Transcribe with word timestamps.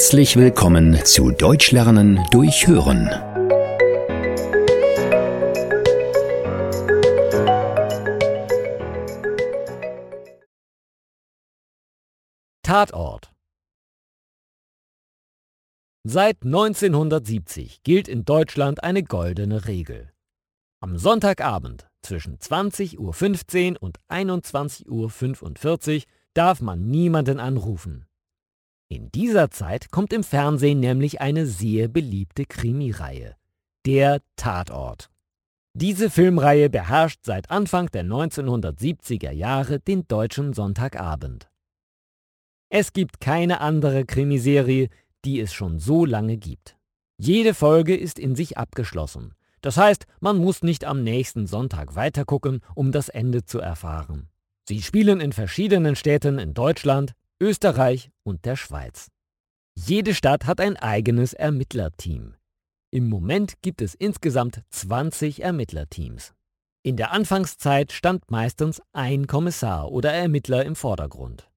Herzlich 0.00 0.36
willkommen 0.36 0.98
zu 1.04 1.30
Deutsch 1.30 1.72
lernen 1.72 2.24
durch 2.30 2.66
Hören. 2.66 3.10
Tatort 12.62 13.30
Seit 16.02 16.44
1970 16.44 17.82
gilt 17.82 18.08
in 18.08 18.24
Deutschland 18.24 18.82
eine 18.82 19.02
goldene 19.02 19.66
Regel. 19.66 20.10
Am 20.80 20.96
Sonntagabend 20.96 21.90
zwischen 22.00 22.38
20.15 22.38 23.72
Uhr 23.72 23.82
und 23.82 23.98
21.45 24.08 25.96
Uhr 25.96 26.02
darf 26.32 26.62
man 26.62 26.86
niemanden 26.86 27.38
anrufen. 27.38 28.06
In 28.92 29.12
dieser 29.12 29.52
Zeit 29.52 29.92
kommt 29.92 30.12
im 30.12 30.24
Fernsehen 30.24 30.80
nämlich 30.80 31.20
eine 31.20 31.46
sehr 31.46 31.86
beliebte 31.86 32.44
Krimireihe, 32.44 33.36
der 33.86 34.20
Tatort. 34.34 35.10
Diese 35.74 36.10
Filmreihe 36.10 36.68
beherrscht 36.68 37.20
seit 37.22 37.52
Anfang 37.52 37.86
der 37.92 38.02
1970er 38.02 39.30
Jahre 39.30 39.78
den 39.78 40.08
deutschen 40.08 40.54
Sonntagabend. 40.54 41.48
Es 42.68 42.92
gibt 42.92 43.20
keine 43.20 43.60
andere 43.60 44.04
Krimiserie, 44.04 44.88
die 45.24 45.38
es 45.38 45.52
schon 45.52 45.78
so 45.78 46.04
lange 46.04 46.36
gibt. 46.36 46.76
Jede 47.16 47.54
Folge 47.54 47.96
ist 47.96 48.18
in 48.18 48.34
sich 48.34 48.58
abgeschlossen. 48.58 49.34
Das 49.60 49.76
heißt, 49.76 50.06
man 50.18 50.38
muss 50.38 50.64
nicht 50.64 50.84
am 50.84 51.04
nächsten 51.04 51.46
Sonntag 51.46 51.94
weitergucken, 51.94 52.60
um 52.74 52.90
das 52.90 53.08
Ende 53.08 53.44
zu 53.44 53.60
erfahren. 53.60 54.28
Sie 54.66 54.82
spielen 54.82 55.20
in 55.20 55.32
verschiedenen 55.32 55.94
Städten 55.94 56.40
in 56.40 56.54
Deutschland, 56.54 57.12
Österreich 57.42 58.10
und 58.22 58.44
der 58.44 58.54
Schweiz. 58.54 59.08
Jede 59.74 60.14
Stadt 60.14 60.44
hat 60.44 60.60
ein 60.60 60.76
eigenes 60.76 61.32
Ermittlerteam. 61.32 62.34
Im 62.90 63.08
Moment 63.08 63.62
gibt 63.62 63.80
es 63.80 63.94
insgesamt 63.94 64.62
20 64.68 65.42
Ermittlerteams. 65.42 66.34
In 66.82 66.96
der 66.96 67.12
Anfangszeit 67.12 67.92
stand 67.92 68.30
meistens 68.30 68.82
ein 68.92 69.26
Kommissar 69.26 69.90
oder 69.90 70.12
Ermittler 70.12 70.66
im 70.66 70.76
Vordergrund. 70.76 71.50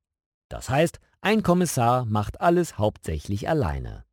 Das 0.48 0.70
heißt, 0.70 1.00
ein 1.20 1.44
Kommissar 1.44 2.06
macht 2.06 2.40
alles 2.40 2.78
hauptsächlich 2.78 3.50
alleine. 3.50 4.06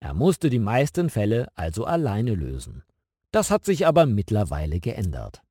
Er 0.00 0.12
musste 0.12 0.50
die 0.50 0.58
meisten 0.58 1.08
Fälle 1.08 1.48
also 1.54 1.84
alleine 1.86 2.34
lösen. 2.34 2.82
Das 3.30 3.50
hat 3.50 3.64
sich 3.64 3.86
aber 3.86 4.04
mittlerweile 4.04 4.78
geändert. 4.78 5.42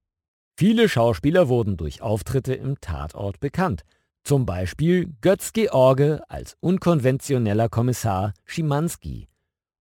Viele 0.55 0.87
Schauspieler 0.87 1.47
wurden 1.47 1.77
durch 1.77 2.03
Auftritte 2.03 2.53
im 2.53 2.79
Tatort 2.79 3.39
bekannt, 3.39 3.83
zum 4.23 4.45
Beispiel 4.45 5.13
Götz 5.21 5.53
George 5.53 6.21
als 6.29 6.55
unkonventioneller 6.59 7.69
Kommissar 7.69 8.33
Schimanski 8.45 9.27